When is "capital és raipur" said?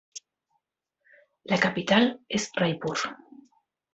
1.67-2.97